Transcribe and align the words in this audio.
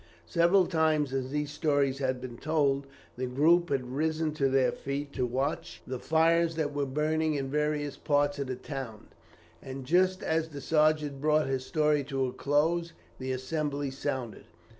Several 0.25 0.65
times 0.65 1.13
as 1.13 1.29
these 1.29 1.51
stories 1.51 1.99
had 1.99 2.19
been 2.19 2.37
told, 2.39 2.87
the 3.17 3.27
group 3.27 3.69
had 3.69 3.91
risen 3.91 4.33
to 4.33 4.49
their 4.49 4.71
feet 4.71 5.13
to 5.13 5.27
watch 5.27 5.83
the 5.85 5.99
fires 5.99 6.55
that 6.55 6.73
were 6.73 6.87
burning 6.87 7.35
in 7.35 7.51
various 7.51 7.97
parts 7.97 8.39
of 8.39 8.47
the 8.47 8.55
town, 8.55 9.09
and 9.61 9.85
just 9.85 10.23
as 10.23 10.49
the 10.49 10.59
sergeant 10.59 11.21
brought 11.21 11.45
his 11.45 11.67
story 11.67 12.03
to 12.05 12.25
a 12.25 12.33
close, 12.33 12.93
the 13.19 13.31
assembly 13.31 13.91
sounded. 13.91 14.45